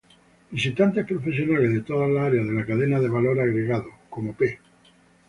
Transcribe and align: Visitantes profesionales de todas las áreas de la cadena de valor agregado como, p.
Visitantes 0.51 1.05
profesionales 1.05 1.71
de 1.71 1.81
todas 1.83 2.09
las 2.09 2.23
áreas 2.23 2.47
de 2.47 2.53
la 2.53 2.65
cadena 2.65 2.99
de 2.99 3.07
valor 3.07 3.39
agregado 3.39 3.85
como, 4.09 4.33
p. 4.35 4.57